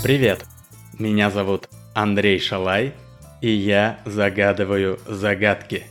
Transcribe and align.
Привет! 0.00 0.46
Меня 0.96 1.28
зовут 1.28 1.68
Андрей 1.92 2.38
Шалай, 2.38 2.94
и 3.42 3.50
я 3.50 4.00
загадываю 4.04 5.00
загадки. 5.06 5.84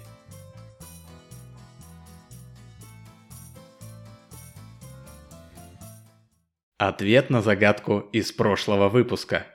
Ответ 6.78 7.29
на 7.29 7.42
загадку 7.42 7.99
из 8.13 8.31
прошлого 8.31 8.88
выпуска. 8.88 9.46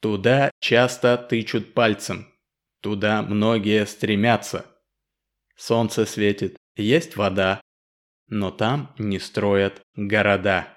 Туда 0.00 0.50
часто 0.60 1.18
тычут 1.18 1.74
пальцем, 1.74 2.26
туда 2.80 3.20
многие 3.20 3.84
стремятся. 3.84 4.64
Солнце 5.56 6.06
светит, 6.06 6.56
есть 6.76 7.16
вода, 7.16 7.60
но 8.28 8.50
там 8.50 8.94
не 8.96 9.18
строят 9.18 9.82
города. 9.94 10.73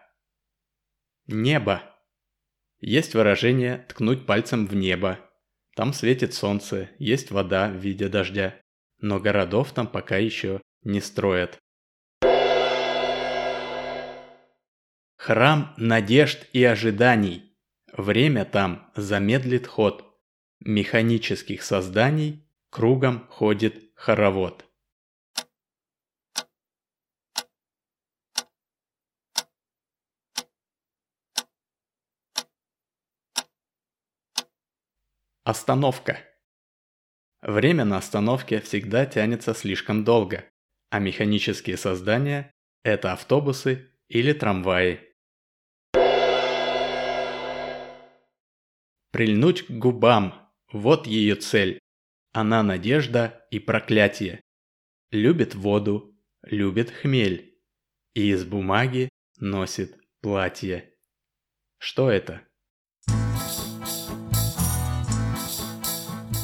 Небо. 1.29 1.83
Есть 2.79 3.13
выражение 3.13 3.85
«ткнуть 3.89 4.25
пальцем 4.25 4.65
в 4.65 4.73
небо». 4.73 5.19
Там 5.75 5.91
светит 5.91 6.33
солнце, 6.33 6.89
есть 6.99 7.31
вода 7.31 7.67
в 7.67 7.75
виде 7.75 8.07
дождя, 8.07 8.55
но 9.01 9.19
городов 9.19 9.73
там 9.73 9.87
пока 9.87 10.15
еще 10.15 10.61
не 10.83 11.01
строят. 11.01 11.59
Храм 15.17 15.73
надежд 15.75 16.47
и 16.53 16.63
ожиданий. 16.63 17.57
Время 17.91 18.45
там 18.45 18.89
замедлит 18.95 19.67
ход. 19.67 20.05
Механических 20.61 21.61
созданий 21.61 22.49
кругом 22.69 23.27
ходит 23.27 23.91
хоровод. 23.95 24.63
Остановка. 35.47 36.19
Время 37.41 37.85
на 37.85 37.99
остановке 37.99 38.59
всегда 38.59 39.05
тянется 39.05 39.53
слишком 39.53 40.03
долго, 40.03 40.43
а 40.89 40.99
механические 40.99 41.77
создания– 41.77 42.51
это 42.83 43.13
автобусы 43.13 43.89
или 44.09 44.33
трамваи. 44.33 44.99
Прильнуть 49.13 49.65
к 49.67 49.71
губам– 49.71 50.51
вот 50.73 51.07
ее 51.07 51.35
цель. 51.35 51.79
Она 52.33 52.61
надежда 52.61 53.47
и 53.49 53.59
проклятие. 53.59 54.41
Любит 55.11 55.55
воду, 55.55 56.13
любит 56.41 56.91
хмель. 56.91 57.57
И 58.15 58.31
из 58.31 58.43
бумаги 58.43 59.07
носит 59.39 59.97
платье. 60.19 60.93
Что 61.77 62.11
это? 62.11 62.45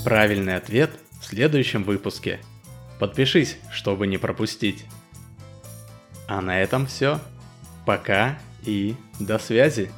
Правильный 0.04 0.58
ответ 0.58 0.92
в 1.22 1.26
следующем 1.26 1.84
выпуске. 1.84 2.40
Подпишись, 3.00 3.58
чтобы 3.72 4.06
не 4.06 4.18
пропустить. 4.18 4.86
А 6.28 6.42
на 6.42 6.62
этом 6.62 6.88
все. 6.88 7.22
Пока 7.86 8.38
и 8.66 8.96
до 9.20 9.40
связи. 9.40 9.90